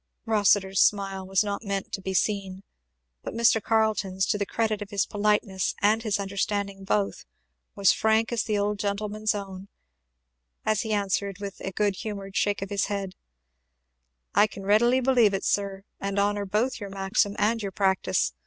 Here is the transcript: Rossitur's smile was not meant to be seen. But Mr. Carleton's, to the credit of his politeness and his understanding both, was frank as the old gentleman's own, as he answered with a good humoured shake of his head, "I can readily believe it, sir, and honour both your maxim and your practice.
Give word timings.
Rossitur's 0.25 0.79
smile 0.79 1.27
was 1.27 1.43
not 1.43 1.63
meant 1.63 1.93
to 1.93 2.01
be 2.01 2.15
seen. 2.15 2.63
But 3.21 3.35
Mr. 3.35 3.61
Carleton's, 3.61 4.25
to 4.25 4.37
the 4.39 4.47
credit 4.47 4.81
of 4.81 4.89
his 4.89 5.05
politeness 5.05 5.75
and 5.79 6.01
his 6.01 6.19
understanding 6.19 6.83
both, 6.83 7.23
was 7.75 7.93
frank 7.93 8.31
as 8.33 8.41
the 8.41 8.57
old 8.57 8.79
gentleman's 8.79 9.35
own, 9.35 9.67
as 10.65 10.81
he 10.81 10.91
answered 10.91 11.37
with 11.37 11.59
a 11.61 11.71
good 11.71 11.97
humoured 11.97 12.35
shake 12.35 12.63
of 12.63 12.71
his 12.71 12.85
head, 12.85 13.13
"I 14.33 14.47
can 14.47 14.63
readily 14.63 15.01
believe 15.01 15.35
it, 15.35 15.45
sir, 15.45 15.83
and 15.99 16.17
honour 16.17 16.45
both 16.47 16.79
your 16.79 16.89
maxim 16.89 17.35
and 17.37 17.61
your 17.61 17.71
practice. 17.71 18.33